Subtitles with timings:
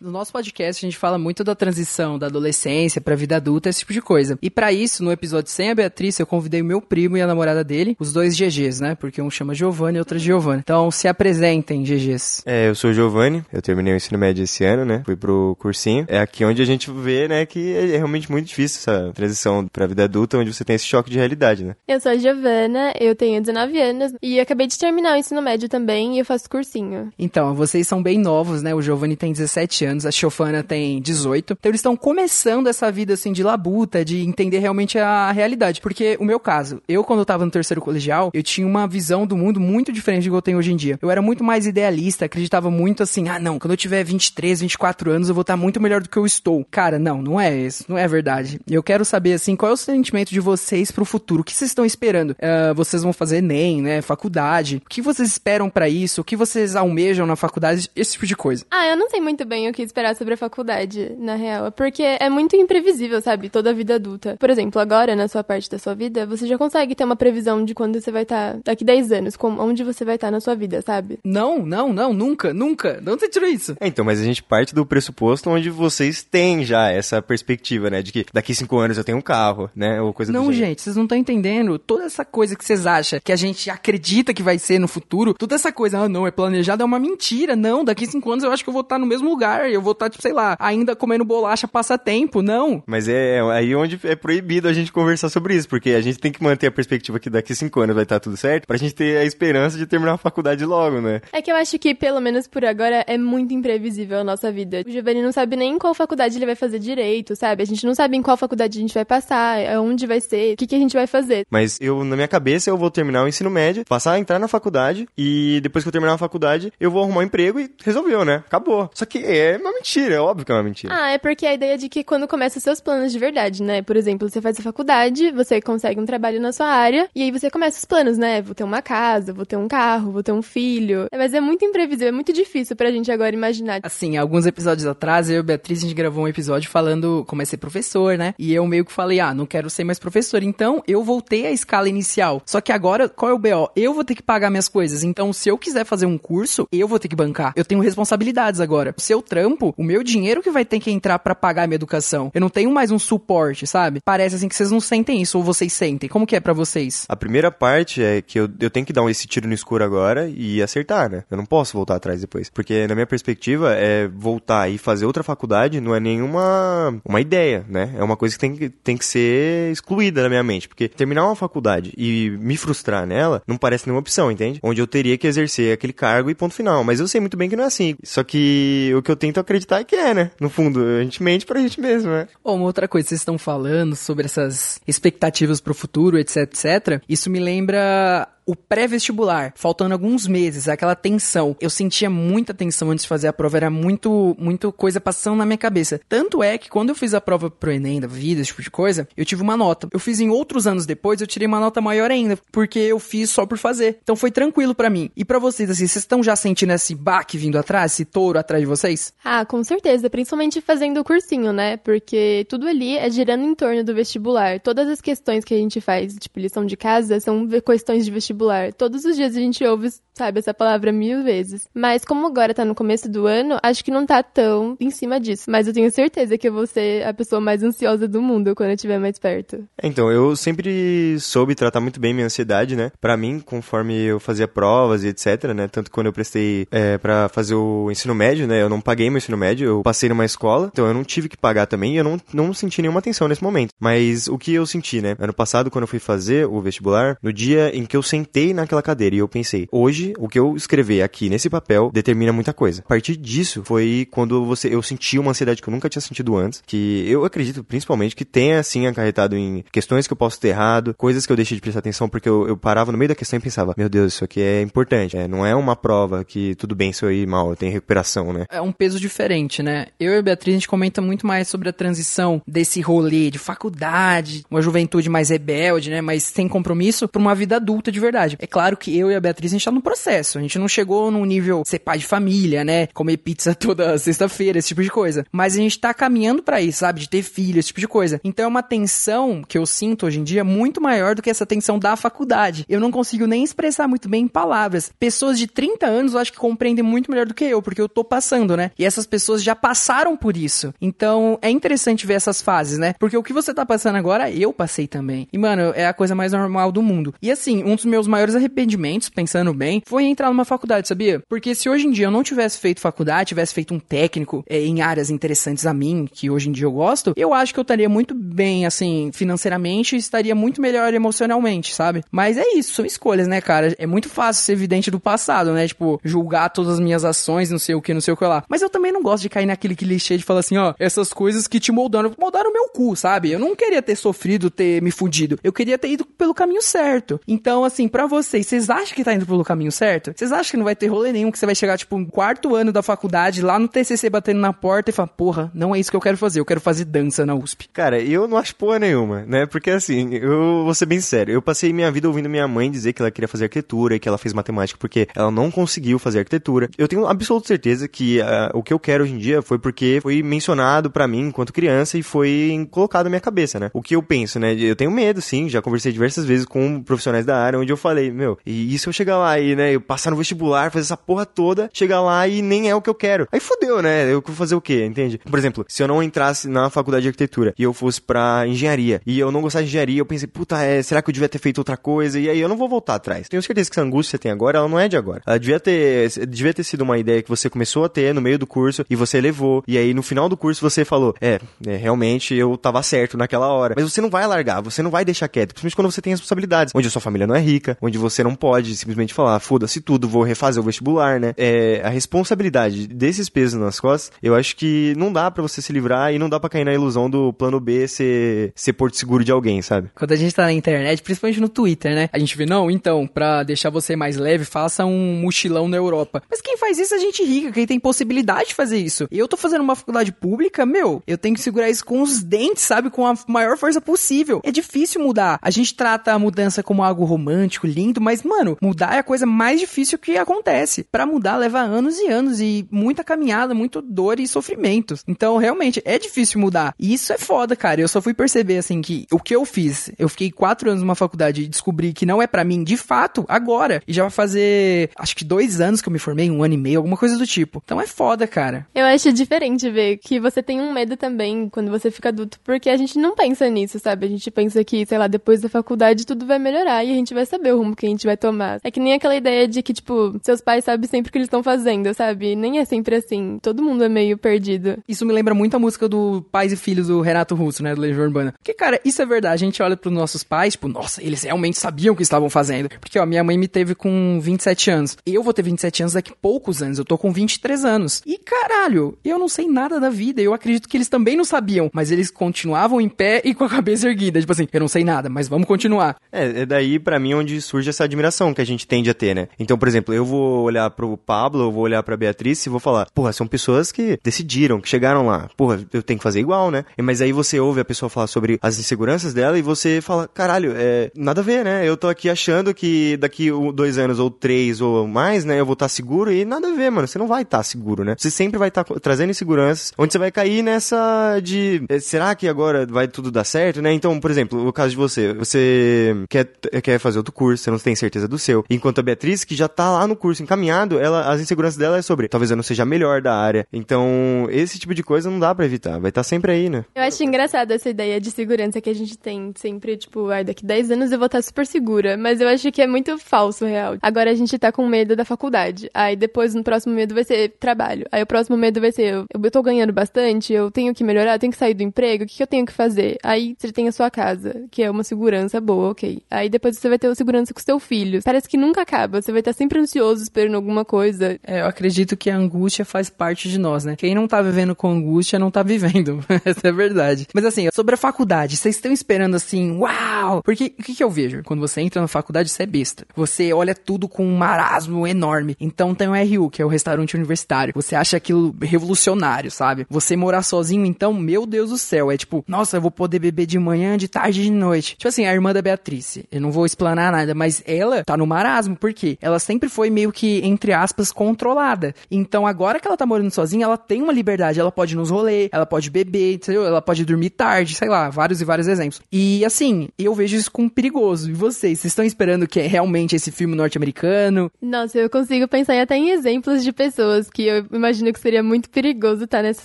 [0.00, 3.80] No nosso podcast, a gente fala muito da transição da adolescência pra vida adulta, esse
[3.80, 4.38] tipo de coisa.
[4.40, 7.26] E pra isso, no episódio sem a Beatriz, eu convidei o meu primo e a
[7.26, 8.94] namorada dele, os dois GGs, né?
[8.94, 10.60] Porque um chama Giovanni e outro é Giovanni.
[10.60, 12.44] Então, se apresentem, GGs.
[12.46, 15.02] É, eu sou o Giovanni, eu terminei o ensino médio esse ano, né?
[15.04, 16.04] Fui pro cursinho.
[16.06, 19.88] É aqui onde a gente vê, né, que é realmente muito difícil essa transição pra
[19.88, 21.74] vida adulta, onde você tem esse choque de realidade, né?
[21.88, 25.68] Eu sou a Giovana, eu tenho 19 anos e acabei de terminar o ensino médio
[25.68, 27.12] também e eu faço cursinho.
[27.18, 28.72] Então, vocês são bem novos, né?
[28.76, 31.56] O Giovanni tem 17 anos, a Chofana tem 18.
[31.58, 35.80] Então, eles estão começando essa vida, assim, de labuta, de entender realmente a realidade.
[35.80, 39.26] Porque, o meu caso, eu, quando eu tava no terceiro colegial, eu tinha uma visão
[39.26, 40.98] do mundo muito diferente do que eu tenho hoje em dia.
[41.00, 45.10] Eu era muito mais idealista, acreditava muito assim, ah, não, quando eu tiver 23, 24
[45.10, 46.64] anos, eu vou estar muito melhor do que eu estou.
[46.70, 48.60] Cara, não, não é isso, não é verdade.
[48.68, 51.42] Eu quero saber, assim, qual é o sentimento de vocês pro futuro?
[51.42, 52.32] O que vocês estão esperando?
[52.32, 54.02] Uh, vocês vão fazer Enem, né?
[54.02, 54.82] Faculdade.
[54.84, 56.20] O que vocês esperam para isso?
[56.20, 57.90] O que vocês almejam na faculdade?
[57.94, 58.64] Esse tipo de coisa.
[58.70, 61.70] Ah, eu não sei muito bem o que esperar sobre a faculdade, na real.
[61.70, 63.48] Porque é muito imprevisível, sabe?
[63.48, 64.36] Toda a vida adulta.
[64.38, 67.64] Por exemplo, agora, na sua parte da sua vida, você já consegue ter uma previsão
[67.64, 70.30] de quando você vai estar tá, daqui 10 anos, como, onde você vai estar tá
[70.32, 71.20] na sua vida, sabe?
[71.24, 73.00] Não, não, não, nunca, nunca.
[73.00, 73.76] De onde você tirou isso?
[73.80, 78.02] É, então, mas a gente parte do pressuposto onde vocês têm já essa perspectiva, né?
[78.02, 80.00] De que daqui cinco anos eu tenho um carro, né?
[80.00, 81.78] Ou coisa Não, do gente, vocês não estão entendendo.
[81.78, 85.34] Toda essa coisa que vocês acham que a gente acredita que vai ser no futuro,
[85.34, 87.54] toda essa coisa, ah, não, é planejado, é uma mentira.
[87.54, 89.67] Não, daqui cinco anos eu acho que eu vou estar no mesmo lugar.
[89.74, 92.42] Eu vou estar, tipo, sei lá, ainda comendo bolacha passatempo.
[92.42, 92.82] Não.
[92.86, 96.32] Mas é aí onde é proibido a gente conversar sobre isso, porque a gente tem
[96.32, 99.18] que manter a perspectiva que daqui cinco anos vai estar tudo certo, pra gente ter
[99.18, 101.20] a esperança de terminar a faculdade logo, né?
[101.32, 104.82] É que eu acho que, pelo menos por agora, é muito imprevisível a nossa vida.
[104.86, 107.62] O Giovanni não sabe nem em qual faculdade ele vai fazer direito, sabe?
[107.62, 110.56] A gente não sabe em qual faculdade a gente vai passar, onde vai ser, o
[110.56, 111.46] que, que a gente vai fazer.
[111.50, 114.48] Mas eu, na minha cabeça, eu vou terminar o ensino médio, passar a entrar na
[114.48, 118.24] faculdade, e depois que eu terminar a faculdade, eu vou arrumar um emprego e resolveu,
[118.24, 118.36] né?
[118.46, 118.90] Acabou.
[118.94, 120.94] Só que é uma mentira, é óbvio que é uma mentira.
[120.94, 123.82] Ah, é porque a ideia de que quando começa os seus planos de verdade, né?
[123.82, 127.30] Por exemplo, você faz a faculdade, você consegue um trabalho na sua área, e aí
[127.30, 128.42] você começa os planos, né?
[128.42, 131.06] Vou ter uma casa, vou ter um carro, vou ter um filho.
[131.12, 133.80] Mas é muito imprevisível, é muito difícil pra gente agora imaginar.
[133.82, 137.42] Assim, alguns episódios atrás, eu e a Beatriz, a gente gravou um episódio falando como
[137.42, 138.34] é ser professor, né?
[138.38, 140.42] E eu meio que falei, ah, não quero ser mais professor.
[140.42, 142.42] Então, eu voltei à escala inicial.
[142.46, 143.70] Só que agora, qual é o BO?
[143.74, 145.02] Eu vou ter que pagar minhas coisas.
[145.02, 147.52] Então, se eu quiser fazer um curso, eu vou ter que bancar.
[147.56, 148.94] Eu tenho responsabilidades agora.
[148.96, 151.76] O seu trampo, o meu dinheiro que vai ter que entrar para pagar a minha
[151.76, 152.30] educação.
[152.34, 154.00] Eu não tenho mais um suporte, sabe?
[154.04, 156.08] Parece assim que vocês não sentem isso, ou vocês sentem.
[156.08, 157.04] Como que é para vocês?
[157.08, 160.28] A primeira parte é que eu, eu tenho que dar esse tiro no escuro agora
[160.28, 161.24] e acertar, né?
[161.30, 162.50] Eu não posso voltar atrás depois.
[162.50, 167.64] Porque, na minha perspectiva, é voltar e fazer outra faculdade não é nenhuma uma ideia,
[167.68, 167.94] né?
[167.96, 170.68] É uma coisa que tem, que tem que ser excluída da minha mente.
[170.68, 174.58] Porque terminar uma faculdade e me frustrar nela não parece nenhuma opção, entende?
[174.62, 176.82] Onde eu teria que exercer aquele cargo e ponto final.
[176.84, 177.96] Mas eu sei muito bem que não é assim.
[178.02, 180.30] Só que o que eu tento acreditar que é, né?
[180.40, 182.28] No fundo, a gente mente pra gente mesmo, né?
[182.42, 187.02] Oh, uma outra coisa, vocês estão falando sobre essas expectativas pro futuro, etc, etc.
[187.08, 191.54] Isso me lembra o pré-vestibular, faltando alguns meses, aquela tensão.
[191.60, 195.44] Eu sentia muita tensão antes de fazer a prova, era muito, muito coisa passando na
[195.44, 196.00] minha cabeça.
[196.08, 198.70] Tanto é que quando eu fiz a prova pro Enem, da vida, esse tipo de
[198.70, 199.86] coisa, eu tive uma nota.
[199.92, 203.28] Eu fiz em outros anos depois, eu tirei uma nota maior ainda, porque eu fiz
[203.28, 203.98] só por fazer.
[204.02, 205.10] Então foi tranquilo para mim.
[205.14, 208.62] E para vocês, assim, vocês estão já sentindo esse baque vindo atrás, esse touro atrás
[208.62, 209.12] de vocês?
[209.22, 211.76] Ah, com certeza, principalmente fazendo o cursinho, né?
[211.76, 214.58] Porque tudo ali é girando em torno do vestibular.
[214.58, 218.37] Todas as questões que a gente faz, tipo lição de casa, são questões de vestibular
[218.38, 218.72] vestibular.
[218.72, 221.68] Todos os dias a gente ouve, sabe, essa palavra mil vezes.
[221.74, 225.18] Mas como agora tá no começo do ano, acho que não tá tão em cima
[225.18, 225.50] disso.
[225.50, 228.70] Mas eu tenho certeza que eu vou ser a pessoa mais ansiosa do mundo quando
[228.70, 229.64] eu estiver mais perto.
[229.82, 232.92] Então, eu sempre soube tratar muito bem minha ansiedade, né?
[233.00, 235.68] Pra mim, conforme eu fazia provas e etc, né?
[235.68, 238.62] Tanto quando eu prestei é, para fazer o ensino médio, né?
[238.62, 241.36] Eu não paguei meu ensino médio, eu passei numa escola, então eu não tive que
[241.36, 243.70] pagar também e eu não, não senti nenhuma tensão nesse momento.
[243.80, 245.16] Mas o que eu senti, né?
[245.18, 248.52] Ano passado, quando eu fui fazer o vestibular, no dia em que eu sentei sentei
[248.52, 252.52] naquela cadeira e eu pensei, hoje o que eu escrever aqui nesse papel determina muita
[252.52, 252.82] coisa.
[252.84, 256.36] A partir disso foi quando você eu senti uma ansiedade que eu nunca tinha sentido
[256.36, 260.48] antes, que eu acredito principalmente que tenha assim acarretado em questões que eu posso ter
[260.48, 263.14] errado, coisas que eu deixei de prestar atenção porque eu, eu parava no meio da
[263.14, 266.54] questão e pensava, meu Deus, isso aqui é importante, é, não é uma prova que
[266.56, 268.44] tudo bem se eu ir mal, eu tenho recuperação, né?
[268.50, 269.86] É um peso diferente, né?
[269.98, 273.38] Eu e a Beatriz a gente comenta muito mais sobre a transição desse rolê de
[273.38, 278.17] faculdade, uma juventude mais rebelde, né, mas sem compromisso, para uma vida adulta de verdade
[278.18, 278.36] verdade.
[278.40, 280.38] É claro que eu e a Beatriz, a gente tá no processo.
[280.38, 282.88] A gente não chegou num nível ser pai de família, né?
[282.88, 285.24] Comer pizza toda sexta-feira, esse tipo de coisa.
[285.30, 287.00] Mas a gente tá caminhando para isso, sabe?
[287.00, 288.20] De ter filho, esse tipo de coisa.
[288.24, 291.46] Então é uma tensão que eu sinto hoje em dia muito maior do que essa
[291.46, 292.64] tensão da faculdade.
[292.68, 294.90] Eu não consigo nem expressar muito bem em palavras.
[294.98, 297.88] Pessoas de 30 anos eu acho que compreendem muito melhor do que eu, porque eu
[297.88, 298.70] tô passando, né?
[298.78, 300.72] E essas pessoas já passaram por isso.
[300.80, 302.94] Então é interessante ver essas fases, né?
[302.98, 305.28] Porque o que você tá passando agora, eu passei também.
[305.32, 307.14] E, mano, é a coisa mais normal do mundo.
[307.20, 311.22] E assim, um dos meus maiores arrependimentos, pensando bem, foi entrar numa faculdade, sabia?
[311.28, 314.60] Porque se hoje em dia eu não tivesse feito faculdade, tivesse feito um técnico é,
[314.60, 317.62] em áreas interessantes a mim, que hoje em dia eu gosto, eu acho que eu
[317.62, 322.04] estaria muito bem, assim, financeiramente e estaria muito melhor emocionalmente, sabe?
[322.10, 323.74] Mas é isso, são escolhas, né, cara?
[323.78, 325.66] É muito fácil ser evidente do passado, né?
[325.66, 328.44] Tipo, julgar todas as minhas ações, não sei o que, não sei o que lá.
[328.48, 331.46] Mas eu também não gosto de cair naquele clichê de falar assim, ó, essas coisas
[331.46, 333.30] que te moldaram, moldaram meu cu, sabe?
[333.30, 335.38] Eu não queria ter sofrido, ter me fudido.
[335.42, 337.20] Eu queria ter ido pelo caminho certo.
[337.26, 340.12] Então, assim, para vocês, vocês acham que tá indo pelo caminho certo?
[340.14, 342.54] Vocês acham que não vai ter rolê nenhum, que você vai chegar, tipo, no quarto
[342.54, 345.90] ano da faculdade, lá no TCC batendo na porta e falar, porra, não é isso
[345.90, 347.68] que eu quero fazer, eu quero fazer dança na USP.
[347.72, 349.46] Cara, eu não acho porra nenhuma, né?
[349.46, 352.92] Porque assim, eu vou ser bem sério, eu passei minha vida ouvindo minha mãe dizer
[352.92, 356.20] que ela queria fazer arquitetura e que ela fez matemática porque ela não conseguiu fazer
[356.20, 356.68] arquitetura.
[356.76, 358.24] Eu tenho absoluta certeza que uh,
[358.54, 361.98] o que eu quero hoje em dia foi porque foi mencionado para mim enquanto criança
[361.98, 363.70] e foi colocado na minha cabeça, né?
[363.72, 364.54] O que eu penso, né?
[364.54, 368.10] Eu tenho medo, sim, já conversei diversas vezes com profissionais da área onde eu falei,
[368.10, 371.24] meu, e isso eu chegar lá e, né, eu passar no vestibular, fazer essa porra
[371.24, 373.26] toda, chegar lá e nem é o que eu quero.
[373.32, 374.12] Aí fodeu, né?
[374.12, 375.18] Eu vou fazer o quê, entende?
[375.18, 379.00] Por exemplo, se eu não entrasse na faculdade de arquitetura e eu fosse pra engenharia
[379.06, 381.38] e eu não gostasse de engenharia, eu pensei, puta, é, será que eu devia ter
[381.38, 382.18] feito outra coisa?
[382.18, 383.28] E aí eu não vou voltar atrás.
[383.28, 385.22] Tenho certeza que essa angústia que você tem agora, ela não é de agora.
[385.26, 388.38] Ela devia ter, devia ter sido uma ideia que você começou a ter no meio
[388.38, 389.62] do curso e você levou.
[389.66, 393.48] E aí no final do curso você falou, é, é realmente eu tava certo naquela
[393.48, 393.74] hora.
[393.76, 396.72] Mas você não vai largar, você não vai deixar quieto, principalmente quando você tem responsabilidades,
[396.74, 400.08] onde a sua família não é rica, onde você não pode simplesmente falar, foda-se tudo,
[400.08, 401.34] vou refazer o vestibular, né?
[401.36, 405.72] É, a responsabilidade desses pesos nas costas, eu acho que não dá para você se
[405.72, 409.24] livrar e não dá para cair na ilusão do plano B ser, ser porto seguro
[409.24, 409.90] de alguém, sabe?
[409.94, 412.08] Quando a gente tá na internet, principalmente no Twitter, né?
[412.12, 416.22] A gente vê, não, então, pra deixar você mais leve, faça um mochilão na Europa.
[416.30, 419.06] Mas quem faz isso é gente rica, quem tem possibilidade de fazer isso.
[419.10, 422.62] Eu tô fazendo uma faculdade pública, meu, eu tenho que segurar isso com os dentes,
[422.62, 422.90] sabe?
[422.90, 424.40] Com a maior força possível.
[424.44, 425.38] É difícil mudar.
[425.40, 429.26] A gente trata a mudança como algo romântico, lindo, mas, mano, mudar é a coisa
[429.26, 430.84] mais difícil que acontece.
[430.84, 435.02] Para mudar leva anos e anos e muita caminhada, muito dor e sofrimentos.
[435.06, 436.74] Então, realmente, é difícil mudar.
[436.78, 437.80] E isso é foda, cara.
[437.80, 440.94] Eu só fui perceber, assim, que o que eu fiz, eu fiquei quatro anos numa
[440.94, 443.82] faculdade e descobri que não é para mim, de fato, agora.
[443.86, 446.58] E já vai fazer, acho que dois anos que eu me formei, um ano e
[446.58, 447.62] meio, alguma coisa do tipo.
[447.64, 448.66] Então é foda, cara.
[448.74, 452.70] Eu acho diferente ver que você tem um medo também quando você fica adulto, porque
[452.70, 454.06] a gente não pensa nisso, sabe?
[454.06, 457.14] A gente pensa que, sei lá, depois da faculdade tudo vai melhorar e a gente
[457.14, 458.58] vai saber o rumo que a gente vai tomar.
[458.62, 461.26] É que nem aquela ideia de que, tipo, seus pais sabem sempre o que eles
[461.26, 462.34] estão fazendo, sabe?
[462.36, 463.38] Nem é sempre assim.
[463.42, 464.78] Todo mundo é meio perdido.
[464.88, 467.74] Isso me lembra muito a música do Pais e Filhos do Renato Russo, né?
[467.74, 468.32] Do Legião Urbana.
[468.38, 469.42] Porque, cara, isso é verdade.
[469.42, 472.68] A gente olha pros nossos pais, tipo, nossa, eles realmente sabiam o que estavam fazendo.
[472.80, 474.96] Porque, ó, minha mãe me teve com 27 anos.
[475.06, 476.78] Eu vou ter 27 anos daqui poucos anos.
[476.78, 478.02] Eu tô com 23 anos.
[478.06, 480.20] E, caralho, eu não sei nada da vida.
[480.20, 481.70] Eu acredito que eles também não sabiam.
[481.72, 484.20] Mas eles continuavam em pé e com a cabeça erguida.
[484.20, 485.96] Tipo assim, eu não sei nada, mas vamos continuar.
[486.10, 489.14] É, é daí para mim onde surge essa admiração que a gente tende a ter,
[489.14, 489.28] né?
[489.38, 492.60] Então, por exemplo, eu vou olhar pro Pablo, eu vou olhar pra Beatriz e vou
[492.60, 495.28] falar, porra, são pessoas que decidiram, que chegaram lá.
[495.36, 496.64] Porra, eu tenho que fazer igual, né?
[496.80, 500.52] Mas aí você ouve a pessoa falar sobre as inseguranças dela e você fala, caralho,
[500.56, 501.68] é nada a ver, né?
[501.68, 505.52] Eu tô aqui achando que daqui dois anos ou três ou mais, né, eu vou
[505.54, 506.86] estar tá seguro e nada a ver, mano.
[506.86, 507.94] Você não vai estar tá seguro, né?
[507.96, 512.14] Você sempre vai estar tá trazendo inseguranças, onde você vai cair nessa de é, será
[512.14, 513.72] que agora vai tudo dar certo, né?
[513.72, 516.24] Então, por exemplo, o caso de você, você quer,
[516.62, 518.44] quer fazer outro curso, você não tem certeza do seu.
[518.48, 521.82] Enquanto a Beatriz, que já tá lá no curso encaminhado, ela, as inseguranças dela é
[521.82, 523.46] sobre talvez eu não seja a melhor da área.
[523.52, 525.78] Então, esse tipo de coisa não dá pra evitar.
[525.78, 526.64] Vai estar sempre aí, né?
[526.74, 530.44] Eu acho engraçado essa ideia de segurança que a gente tem sempre, tipo, ai, daqui
[530.44, 531.96] 10 anos eu vou estar super segura.
[531.96, 533.76] Mas eu acho que é muito falso, real.
[533.82, 535.70] Agora a gente tá com medo da faculdade.
[535.74, 537.86] Aí depois, no próximo medo vai ser trabalho.
[537.92, 541.14] Aí o próximo medo vai ser, eu, eu tô ganhando bastante, eu tenho que melhorar,
[541.14, 542.98] eu tenho que sair do emprego, o que, que eu tenho que fazer?
[543.02, 546.02] Aí você tem a sua casa, que é uma segurança boa, ok.
[546.10, 548.00] Aí depois você vai ter a segurança com o seu filho.
[548.02, 551.18] Parece que nunca acaba, você vai estar sempre ansioso esperando alguma coisa.
[551.24, 553.76] É, eu acredito que a angústia faz parte de nós, né?
[553.76, 556.04] Quem não tá vivendo com angústia não tá vivendo.
[556.24, 557.06] Essa é verdade.
[557.12, 560.22] Mas assim, sobre a faculdade, vocês estão esperando assim, uau!
[560.22, 561.22] Porque o que, que eu vejo?
[561.24, 562.86] Quando você entra na faculdade, você é besta.
[562.94, 565.36] Você olha tudo com um marasmo enorme.
[565.40, 567.52] Então tem o RU, que é o restaurante universitário.
[567.54, 569.66] Você acha aquilo revolucionário, sabe?
[569.68, 571.90] Você morar sozinho, então, meu Deus do céu.
[571.90, 574.76] É tipo, nossa, eu vou poder beber de manhã, de tarde e de noite.
[574.76, 575.98] Tipo assim, a irmã da Beatriz.
[576.10, 578.98] Eu não vou explanar nada, mas ela tá no marasmo, por quê?
[579.00, 581.74] Ela sempre foi meio que, entre aspas, controlada.
[581.90, 585.28] Então agora que ela tá morando sozinha, ela tem uma liberdade, ela pode nos rolê,
[585.32, 586.46] ela pode beber, entendeu?
[586.46, 588.80] Ela pode dormir tarde, sei lá, vários e vários exemplos.
[588.90, 591.10] E assim, eu vejo isso como perigoso.
[591.10, 594.30] E vocês, vocês estão esperando que é realmente esse filme norte-americano?
[594.40, 598.50] Nossa, eu consigo pensar até em exemplos de pessoas que eu imagino que seria muito
[598.50, 599.44] perigoso estar nessa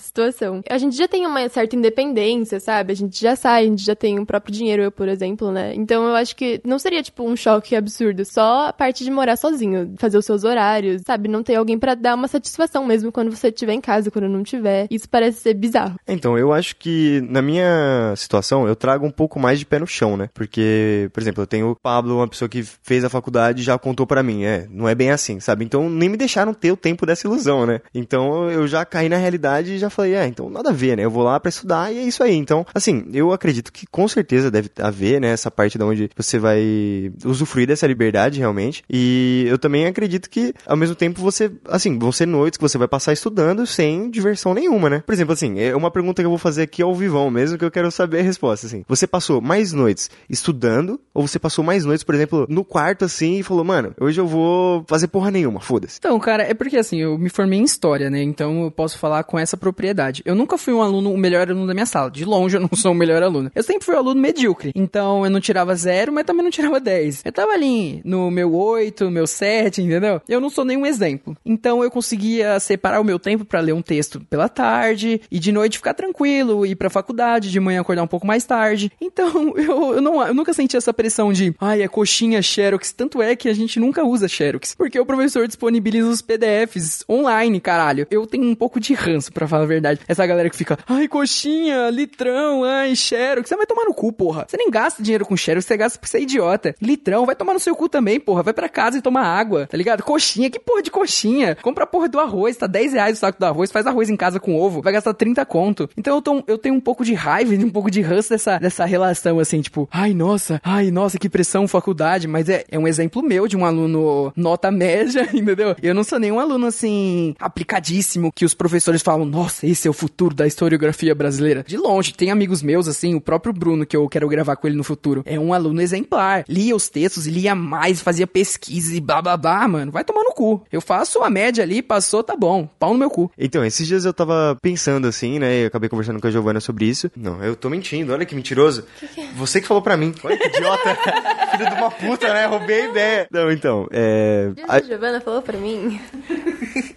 [0.00, 0.62] situação.
[0.68, 2.92] A gente já tem uma certa independência, sabe?
[2.92, 5.74] A gente já sai, a gente já tem o próprio dinheiro, eu, por exemplo, né?
[5.74, 9.36] Então eu acho que não seria tipo um choque absurdo, só a parte de morar
[9.36, 11.28] sozinho, fazer os seus horários, sabe?
[11.28, 14.42] Não ter alguém para dar uma satisfação mesmo quando você estiver em casa, quando não
[14.42, 14.86] tiver.
[14.90, 15.96] Isso parece ser bizarro.
[16.08, 19.86] Então, eu acho que na minha situação eu trago um pouco mais de pé no
[19.86, 20.30] chão, né?
[20.32, 23.78] Porque, por exemplo, eu tenho o Pablo, uma pessoa que fez a faculdade e já
[23.78, 25.64] contou para mim, é, não é bem assim, sabe?
[25.64, 27.80] Então nem me deixaram ter o tempo dessa ilusão, né?
[27.94, 31.04] Então eu já caí na realidade e já falei, é, então nada a ver, né?
[31.04, 32.34] Eu vou lá para estudar e é isso aí.
[32.34, 36.38] Então, assim, eu acredito que com certeza deve haver, né, essa parte da onde você
[36.38, 38.82] vai usufruir dessa liberdade realmente.
[38.88, 42.78] E eu também acredito que ao mesmo tempo você, assim, vão ser noites que você
[42.78, 45.02] vai passar estudando sem diversão nenhuma, né?
[45.04, 47.64] Por exemplo, assim, é uma pergunta que eu vou fazer aqui ao vivão mesmo que
[47.64, 48.84] eu quero saber a resposta, assim.
[48.88, 53.38] Você passou mais noites estudando ou você passou mais noites, por exemplo, no quarto assim
[53.38, 55.98] e falou, mano, hoje eu vou fazer porra nenhuma, foda-se.
[55.98, 58.22] Então, cara, é porque assim, eu me formei em história, né?
[58.22, 60.22] Então eu posso falar com essa propriedade.
[60.24, 62.10] Eu nunca fui um aluno, o melhor aluno da minha sala.
[62.10, 63.50] De longe eu não sou o melhor aluno.
[63.54, 64.72] Eu sempre fui um aluno medíocre.
[64.74, 67.23] Então eu não tirava zero, mas também não tirava 10.
[67.24, 70.20] Eu tava ali no meu 8, meu 7, entendeu?
[70.28, 71.36] Eu não sou nenhum exemplo.
[71.44, 75.52] Então eu conseguia separar o meu tempo para ler um texto pela tarde e de
[75.52, 78.90] noite ficar tranquilo, ir pra faculdade, de manhã acordar um pouco mais tarde.
[79.14, 82.90] Então eu, eu, não, eu nunca senti essa pressão de, ai, é coxinha Xerox.
[82.92, 84.74] Tanto é que a gente nunca usa Xerox.
[84.74, 88.06] Porque o professor disponibiliza os PDFs online, caralho.
[88.10, 90.00] Eu tenho um pouco de ranço, para falar a verdade.
[90.08, 93.48] Essa galera que fica, ai, coxinha, litrão, ai, Xerox.
[93.48, 94.46] Você vai tomar no cu, porra.
[94.48, 96.74] Você nem gasta dinheiro com Xerox, você gasta por ser idiota.
[96.82, 98.42] Litrão, vai tomar no seu cu também, porra.
[98.42, 100.02] Vai para casa e toma água, tá ligado?
[100.02, 101.56] Coxinha, que porra de coxinha?
[101.62, 104.16] Compra a porra do arroz, tá 10 reais o saco do arroz, faz arroz em
[104.16, 105.88] casa com ovo, vai gastar 30 conto.
[105.96, 108.58] Então eu, tô, eu tenho um pouco de raiva e um pouco de ranço dessa,
[108.58, 112.26] dessa relação, assim, tipo, ai, nossa, ai, nossa, que pressão, faculdade.
[112.26, 115.76] Mas é, é um exemplo meu de um aluno nota média, entendeu?
[115.82, 119.94] Eu não sou nenhum aluno, assim, aplicadíssimo, que os professores falam, nossa, esse é o
[119.94, 121.64] futuro da historiografia brasileira.
[121.66, 124.76] De longe, tem amigos meus, assim, o próprio Bruno, que eu quero gravar com ele
[124.76, 126.44] no futuro, é um aluno exemplar.
[126.48, 129.92] Lia os textos, lia mais, fazia pesquisa e blá blá blá, mano.
[129.92, 130.64] Vai tomar no cu.
[130.70, 132.68] Eu faço a média ali, passou, tá bom.
[132.78, 133.30] Pau no meu cu.
[133.38, 135.62] Então, esses dias eu tava pensando assim, né?
[135.62, 137.10] Eu acabei conversando com a Giovana sobre isso.
[137.16, 138.84] Não, eu tô mentindo, olha que mentiroso.
[138.98, 139.28] Que que é?
[139.34, 140.14] Você que falou pra mim.
[140.22, 140.96] Olha que idiota.
[141.56, 142.46] Filho de uma puta, né?
[142.46, 143.28] Roubei a ideia.
[143.30, 144.50] Não, então, é.
[144.68, 146.00] A Giovana falou pra mim.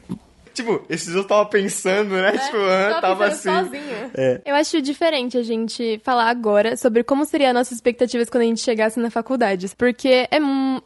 [0.58, 2.30] Tipo, esses eu tava pensando, né?
[2.30, 3.48] É, tipo, ah, tava assim.
[4.16, 4.42] É.
[4.44, 8.62] Eu acho diferente a gente falar agora sobre como seriam nossas expectativas quando a gente
[8.62, 9.70] chegasse na faculdade.
[9.78, 10.40] Porque é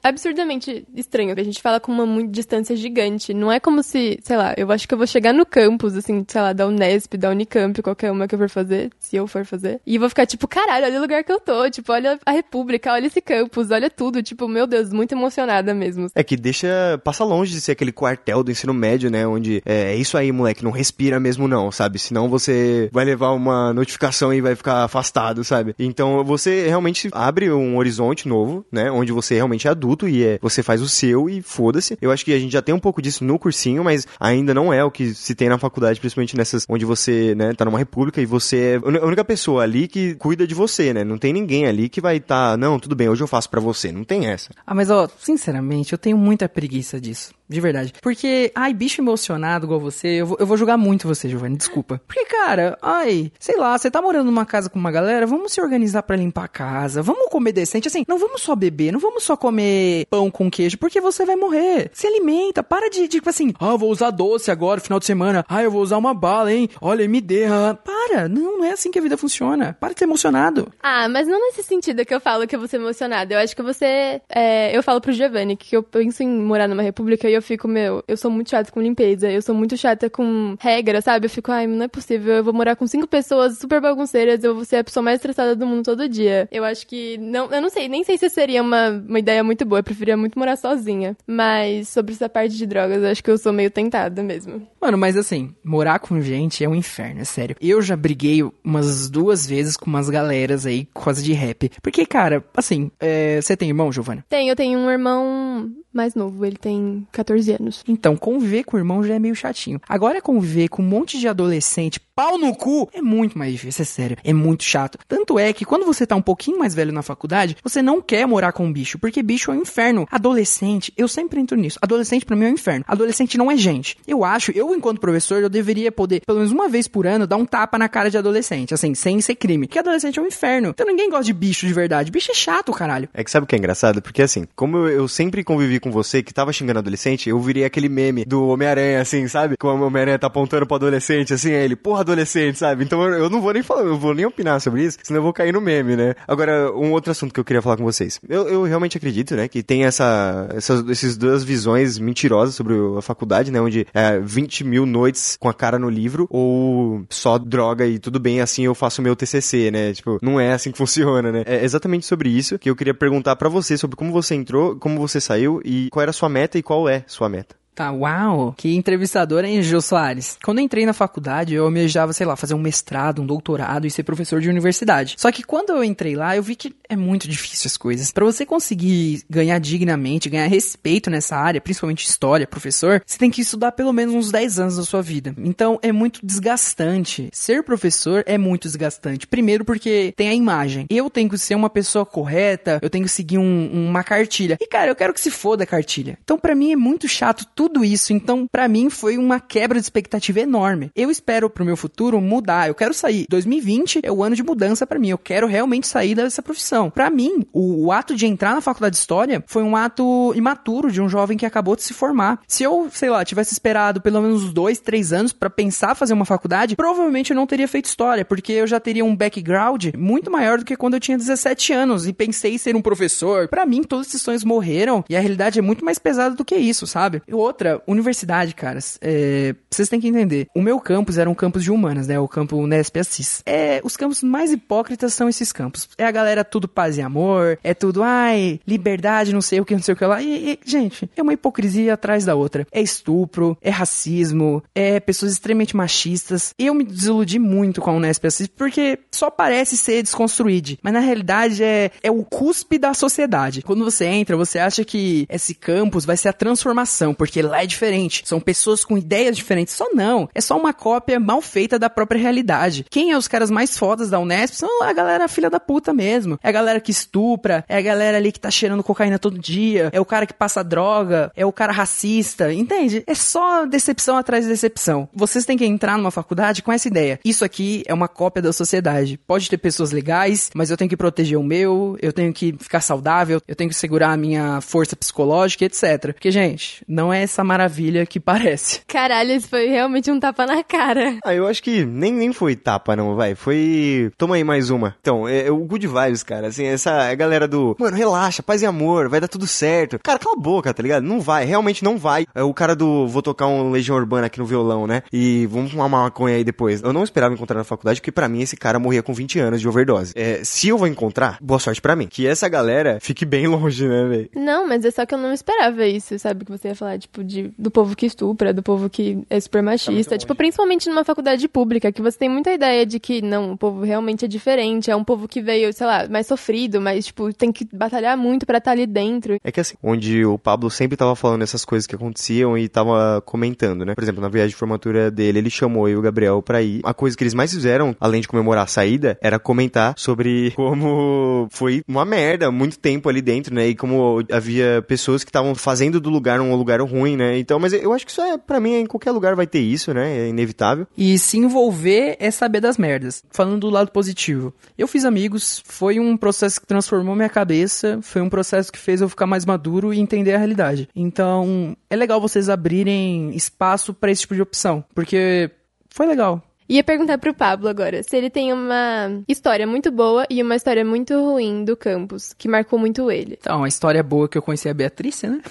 [0.04, 3.34] absurdamente estranho que a gente fala com uma distância gigante.
[3.34, 6.26] Não é como se, sei lá, eu acho que eu vou chegar no campus, assim,
[6.28, 9.46] sei lá, da Unesp, da Unicamp, qualquer uma que eu for fazer, se eu for
[9.46, 9.80] fazer.
[9.88, 11.70] E vou ficar tipo, caralho, olha o lugar que eu tô.
[11.70, 14.22] Tipo, olha a República, olha esse campus, olha tudo.
[14.22, 16.08] Tipo, meu Deus, muito emocionada mesmo.
[16.14, 17.00] É que deixa.
[17.06, 19.26] passa longe de ser aquele quartel do ensino médio, né?
[19.26, 22.00] Onde é, é isso aí, moleque, não respira mesmo não, sabe?
[22.00, 25.76] Senão você vai levar uma notificação e vai ficar afastado, sabe?
[25.78, 28.92] Então você realmente abre um horizonte novo, né?
[28.92, 31.98] Onde você realmente é adulto e é, você faz o seu e foda-se.
[32.02, 34.74] Eu acho que a gente já tem um pouco disso no cursinho, mas ainda não
[34.74, 38.22] é o que se tem na faculdade, principalmente nessas onde você, né, tá numa república
[38.22, 41.04] e você é a única pessoa ali que cuida de você, né?
[41.04, 43.60] Não tem ninguém ali que vai estar, tá, não, tudo bem, hoje eu faço para
[43.60, 43.92] você.
[43.92, 44.50] Não tem essa.
[44.66, 47.34] Ah, mas ó, sinceramente, eu tenho muita preguiça disso.
[47.52, 47.94] De verdade.
[48.02, 52.02] Porque, ai, bicho emocionado igual você, eu vou, eu vou julgar muito você, Giovanni, desculpa.
[52.08, 55.60] Porque, cara, ai, sei lá, você tá morando numa casa com uma galera, vamos se
[55.60, 59.24] organizar para limpar a casa, vamos comer decente, assim, não vamos só beber, não vamos
[59.24, 61.92] só comer pão com queijo, porque você vai morrer.
[61.94, 65.62] Se alimenta, para de, tipo assim, ah, vou usar doce agora, final de semana, ah,
[65.62, 67.78] eu vou usar uma bala, hein, olha, MD, ah.
[67.84, 70.72] para, não, não é assim que a vida funciona, para de ser emocionado.
[70.82, 73.54] Ah, mas não nesse sentido que eu falo que eu vou ser emocionada, eu acho
[73.54, 77.34] que você, é, eu falo pro Giovanni que eu penso em morar numa república e
[77.34, 80.56] eu eu fico, meu, eu sou muito chata com limpeza, eu sou muito chata com
[80.60, 81.26] regra, sabe?
[81.26, 84.54] Eu fico, ai, não é possível, eu vou morar com cinco pessoas super bagunceiras, eu
[84.54, 86.48] vou ser a pessoa mais estressada do mundo todo dia.
[86.52, 89.66] Eu acho que, não, eu não sei, nem sei se seria uma, uma ideia muito
[89.66, 91.18] boa, eu preferia muito morar sozinha.
[91.26, 94.68] Mas sobre essa parte de drogas, eu acho que eu sou meio tentada mesmo.
[94.80, 97.56] Mano, mas assim, morar com gente é um inferno, é sério.
[97.60, 101.72] Eu já briguei umas duas vezes com umas galeras aí, quase de rap.
[101.82, 104.24] Porque, cara, assim, é, você tem irmão, Giovanna?
[104.30, 107.84] Tenho, eu tenho um irmão mais novo, ele tem 14 anos.
[107.88, 109.80] Então, conviver com o irmão já é meio chatinho.
[109.88, 113.86] Agora, conviver com um monte de adolescente, pau no cu, é muito mais difícil, é
[113.86, 114.18] sério.
[114.24, 114.98] É muito chato.
[115.08, 118.26] Tanto é que quando você tá um pouquinho mais velho na faculdade, você não quer
[118.26, 120.08] morar com um bicho, porque bicho é um inferno.
[120.12, 121.80] Adolescente, eu sempre entro nisso.
[121.82, 122.86] Adolescente pra mim é um inferno.
[122.88, 123.98] Adolescente não é gente.
[124.08, 127.38] Eu acho, eu enquanto professor, eu deveria poder, pelo menos uma vez por ano, dar
[127.38, 129.68] um tapa na cara de adolescente, assim, sem ser crime.
[129.68, 130.70] Porque adolescente é um inferno.
[130.70, 132.12] Então ninguém gosta de bicho de verdade.
[132.12, 133.10] Bicho é chato, caralho.
[133.14, 134.02] É que sabe o que é engraçado?
[134.02, 137.66] Porque assim, como eu, eu sempre convivi com você que tava xingando adolescente, eu virei
[137.66, 139.56] aquele meme do Homem-Aranha, assim, sabe?
[139.58, 142.84] Como o Homem-Aranha tá apontando pro adolescente, assim, aí ele, porra, adolescente, sabe?
[142.84, 145.34] Então eu, não vou nem falar, eu vou nem opinar sobre isso, senão eu vou
[145.34, 146.16] cair no meme, né?
[146.28, 148.20] Agora, um outro assunto que eu queria falar com vocês.
[148.30, 153.02] Eu, eu realmente acredito, né, que tem essa, essas, essas duas visões mentirosas sobre a
[153.02, 157.86] faculdade, né, onde é 20 mil noites com a cara no livro, ou só droga
[157.86, 159.94] e tudo bem, assim eu faço meu TCC, né?
[159.94, 161.44] Tipo, não é assim que funciona, né?
[161.46, 165.00] É exatamente sobre isso que eu queria perguntar para você, sobre como você entrou, como
[165.00, 167.56] você saiu e qual era a sua meta e qual é sua meta.
[167.82, 168.54] Tá, uau!
[168.56, 170.38] Que entrevistador, hein, Gil Soares?
[170.44, 174.04] Quando entrei na faculdade, eu almejava, sei lá, fazer um mestrado, um doutorado e ser
[174.04, 175.16] professor de universidade.
[175.18, 178.12] Só que quando eu entrei lá, eu vi que é muito difícil as coisas.
[178.12, 183.42] Para você conseguir ganhar dignamente, ganhar respeito nessa área, principalmente história, professor, você tem que
[183.42, 185.34] estudar pelo menos uns 10 anos da sua vida.
[185.40, 187.30] Então é muito desgastante.
[187.32, 189.26] Ser professor é muito desgastante.
[189.26, 190.86] Primeiro porque tem a imagem.
[190.88, 194.58] Eu tenho que ser uma pessoa correta, eu tenho que seguir um, uma cartilha.
[194.62, 196.20] E cara, eu quero que se foda a cartilha.
[196.24, 198.14] Então para mim é muito chato tudo isso.
[198.14, 200.92] Então, para mim foi uma quebra de expectativa enorme.
[200.96, 202.68] Eu espero pro meu futuro mudar.
[202.68, 203.26] Eu quero sair.
[203.30, 205.10] 2020 é o ano de mudança para mim.
[205.10, 206.90] Eu quero realmente sair dessa profissão.
[206.90, 210.92] Para mim, o, o, ato de entrar na faculdade de história foi um ato imaturo
[210.92, 212.42] de um jovem que acabou de se formar.
[212.48, 216.26] Se eu, sei lá, tivesse esperado pelo menos dois, três anos para pensar fazer uma
[216.26, 220.60] faculdade, provavelmente eu não teria feito história, porque eu já teria um background muito maior
[220.60, 223.48] do que quando eu tinha 17 anos e pensei em ser um professor.
[223.48, 226.56] Para mim, todos esses sonhos morreram e a realidade é muito mais pesada do que
[226.56, 227.22] isso, sabe?
[227.28, 230.48] Eu outra, universidade, caras, é, vocês têm que entender.
[230.56, 232.20] O meu campus era um campus de humanas, né?
[232.20, 233.44] O campo Nesp Assis.
[233.46, 235.90] É, os campos mais hipócritas são esses campos.
[235.98, 239.76] É a galera tudo paz e amor, é tudo, ai, liberdade, não sei o que,
[239.76, 240.22] não sei o que lá.
[240.22, 242.66] E, e, gente, é uma hipocrisia atrás da outra.
[242.72, 246.54] É estupro, é racismo, é pessoas extremamente machistas.
[246.58, 251.00] Eu me desiludi muito com a Unesp Assis porque só parece ser desconstruído, mas na
[251.00, 253.62] realidade é, é o cuspe da sociedade.
[253.62, 257.64] Quando você entra, você acha que esse campus vai ser a transformação, porque porque lá
[257.64, 258.22] é diferente.
[258.26, 259.74] São pessoas com ideias diferentes.
[259.74, 260.30] Só não.
[260.34, 262.86] É só uma cópia mal feita da própria realidade.
[262.90, 266.40] Quem é os caras mais fodas da Unesp são a galera filha da puta mesmo.
[266.44, 269.90] É a galera que estupra, é a galera ali que tá cheirando cocaína todo dia,
[269.92, 273.04] é o cara que passa droga, é o cara racista, entende?
[273.08, 275.08] É só decepção atrás de decepção.
[275.14, 277.20] Vocês têm que entrar numa faculdade com essa ideia.
[277.24, 279.18] Isso aqui é uma cópia da sociedade.
[279.18, 282.82] Pode ter pessoas legais, mas eu tenho que proteger o meu, eu tenho que ficar
[282.82, 286.14] saudável, eu tenho que segurar a minha força psicológica, etc.
[286.14, 288.82] Porque, gente, não é essa maravilha que parece.
[288.86, 291.18] Caralho, isso foi realmente um tapa na cara.
[291.24, 293.36] Ah, eu acho que nem, nem foi tapa, não, vai.
[293.36, 294.12] Foi.
[294.18, 294.96] Toma aí mais uma.
[295.00, 296.48] Então, é, é o Good Vibes, cara.
[296.48, 297.76] Assim, essa é a galera do.
[297.80, 299.98] Mano, relaxa, paz e amor, vai dar tudo certo.
[300.04, 301.04] Cara, cala a boca, tá ligado?
[301.04, 302.26] Não vai, realmente não vai.
[302.36, 303.08] É o cara do.
[303.08, 305.04] Vou tocar um Legião Urbana aqui no violão, né?
[305.12, 306.82] E vamos fumar uma maconha aí depois.
[306.82, 309.62] Eu não esperava encontrar na faculdade, porque para mim esse cara morria com 20 anos
[309.62, 310.14] de overdose.
[310.16, 312.08] É, se eu vou encontrar, boa sorte para mim.
[312.08, 314.30] Que essa galera fique bem longe, né, velho?
[314.36, 316.44] Não, mas é só que eu não esperava isso, sabe?
[316.44, 319.62] Que você ia falar, tipo, de, do povo que estupra, do povo que é super
[319.62, 320.12] machista.
[320.12, 323.58] Tá tipo, principalmente numa faculdade pública, que você tem muita ideia de que, não, o
[323.58, 327.34] povo realmente é diferente, é um povo que veio, sei lá, mais sofrido, mas, tipo,
[327.34, 329.38] tem que batalhar muito para estar tá ali dentro.
[329.44, 333.22] É que assim, onde o Pablo sempre tava falando essas coisas que aconteciam e tava
[333.26, 333.96] comentando, né?
[333.96, 336.82] Por exemplo, na viagem de formatura dele, ele chamou eu e o Gabriel pra ir.
[336.84, 341.48] A coisa que eles mais fizeram, além de comemorar a saída, era comentar sobre como
[341.52, 343.68] foi uma merda muito tempo ali dentro, né?
[343.68, 347.38] E como havia pessoas que estavam fazendo do lugar um lugar ruim, né?
[347.38, 349.94] Então, mas eu acho que isso é, para mim, em qualquer lugar vai ter isso,
[349.94, 350.18] né?
[350.18, 350.88] É inevitável.
[350.98, 353.24] E se envolver é saber das merdas.
[353.32, 354.54] Falando do lado positivo.
[354.78, 359.02] Eu fiz amigos, foi um processo que transformou minha cabeça, foi um processo que fez
[359.02, 360.90] eu ficar mais maduro e entender a realidade.
[360.96, 365.52] Então, é legal vocês abrirem espaço para esse tipo de opção, porque
[365.90, 366.42] foi legal.
[366.72, 370.86] Ia perguntar pro Pablo agora se ele tem uma história muito boa e uma história
[370.86, 373.38] muito ruim do campus, que marcou muito ele.
[373.42, 375.42] Então, a história boa que eu conheci a Beatriz, né?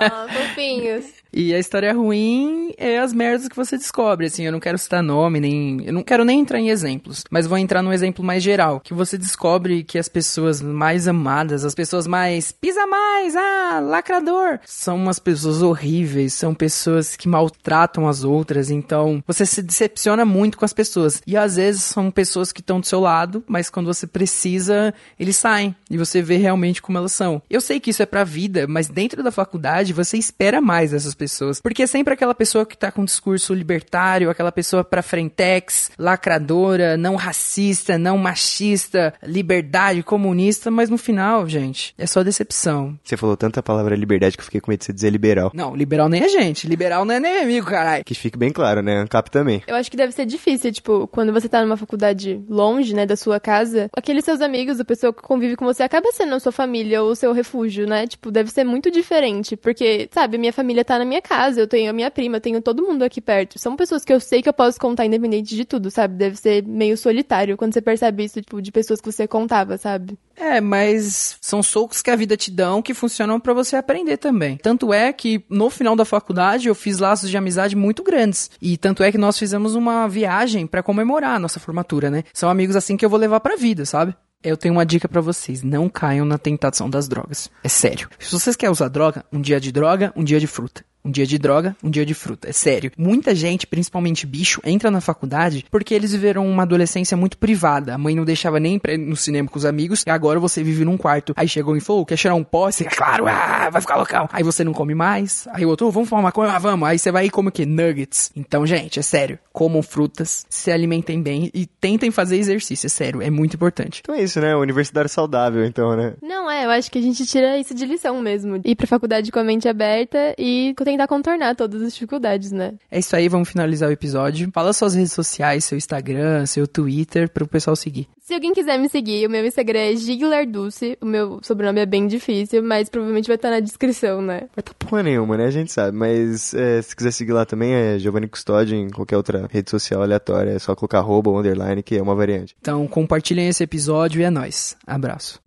[0.00, 1.19] Ah, fofinhos.
[1.32, 5.02] E a história ruim é as merdas que você descobre, assim, eu não quero citar
[5.02, 5.84] nome, nem.
[5.84, 8.80] Eu não quero nem entrar em exemplos, mas vou entrar num exemplo mais geral.
[8.80, 12.52] Que você descobre que as pessoas mais amadas, as pessoas mais.
[12.52, 19.22] pisa mais, ah, lacrador, são umas pessoas horríveis, são pessoas que maltratam as outras, então
[19.26, 21.22] você se decepciona muito com as pessoas.
[21.26, 25.36] E às vezes são pessoas que estão do seu lado, mas quando você precisa, eles
[25.36, 27.42] saem e você vê realmente como elas são.
[27.48, 31.14] Eu sei que isso é pra vida, mas dentro da faculdade você espera mais dessas
[31.20, 31.60] pessoas.
[31.60, 35.90] Porque é sempre aquela pessoa que tá com um discurso libertário, aquela pessoa pra frentex,
[35.98, 42.98] lacradora, não racista, não machista, liberdade, comunista, mas no final, gente, é só decepção.
[43.04, 45.50] Você falou tanta palavra liberdade que eu fiquei com medo de você dizer liberal.
[45.52, 46.66] Não, liberal nem é gente.
[46.66, 48.02] Liberal não é nem amigo, caralho.
[48.04, 48.96] Que fique bem claro, né?
[48.96, 49.62] Ancap também.
[49.66, 53.16] Eu acho que deve ser difícil, tipo, quando você tá numa faculdade longe, né, da
[53.16, 56.52] sua casa, aqueles seus amigos, a pessoa que convive com você, acaba sendo a sua
[56.52, 58.06] família ou o seu refúgio, né?
[58.06, 61.90] Tipo, deve ser muito diferente, porque, sabe, minha família tá na minha casa, eu tenho
[61.90, 63.58] a minha prima, eu tenho todo mundo aqui perto.
[63.58, 66.14] São pessoas que eu sei que eu posso contar independente de tudo, sabe?
[66.14, 70.16] Deve ser meio solitário quando você percebe isso, tipo, de pessoas que você contava, sabe?
[70.36, 74.56] É, mas são socos que a vida te dão que funcionam pra você aprender também.
[74.56, 78.50] Tanto é que no final da faculdade eu fiz laços de amizade muito grandes.
[78.62, 82.22] E tanto é que nós fizemos uma viagem pra comemorar a nossa formatura, né?
[82.32, 84.14] São amigos assim que eu vou levar pra vida, sabe?
[84.42, 87.50] Eu tenho uma dica pra vocês, não caiam na tentação das drogas.
[87.62, 88.08] É sério.
[88.18, 90.82] Se vocês querem usar droga, um dia de droga, um dia de fruta.
[91.04, 92.48] Um dia de droga, um dia de fruta.
[92.48, 92.92] É sério.
[92.96, 97.94] Muita gente, principalmente bicho, entra na faculdade porque eles viveram uma adolescência muito privada.
[97.94, 100.04] A mãe não deixava nem pra ir no cinema com os amigos.
[100.06, 101.32] E agora você vive num quarto.
[101.36, 102.70] Aí chegou e falou, quer cheirar um pó?
[102.70, 104.28] Você, claro, ah, vai ficar local.
[104.32, 105.48] Aí você não come mais.
[105.52, 106.52] Aí o outro, "Ô, vamos fumar maconha?
[106.52, 106.88] Ah, vamos.
[106.88, 107.64] Aí você vai e come o quê?
[107.64, 108.30] Nuggets.
[108.36, 109.38] Então, gente, é sério.
[109.52, 112.86] Comam frutas, se alimentem bem e tentem fazer exercício.
[112.86, 114.00] É sério, é muito importante.
[114.02, 114.54] Então é isso, né?
[114.54, 116.14] Universidade saudável, então, né?
[116.22, 118.60] Não, é, eu acho que a gente tira isso de lição mesmo.
[118.64, 122.74] Ir pra faculdade com a mente aberta e tentar contornar todas as dificuldades, né?
[122.90, 124.50] É isso aí, vamos finalizar o episódio.
[124.52, 128.08] Fala suas redes sociais, seu Instagram, seu Twitter, para o pessoal seguir.
[128.20, 130.96] Se alguém quiser me seguir, o meu Instagram é Giglarduce.
[131.00, 134.42] O meu sobrenome é bem difícil, mas provavelmente vai estar na descrição, né?
[134.54, 135.46] Vai tá porra nenhuma, né?
[135.46, 135.96] A gente sabe.
[135.96, 140.02] Mas é, se quiser seguir lá também é Giovanni Custódio em qualquer outra rede social
[140.02, 140.52] aleatória.
[140.52, 142.54] É só colocar arroba ou underline, que é uma variante.
[142.60, 144.76] Então compartilhem esse episódio e é nóis.
[144.86, 145.40] Abraço.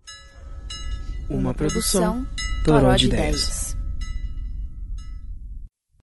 [1.30, 2.26] Uma produção
[2.64, 3.42] Toró de de Ideias.
[3.42, 3.73] Ideias.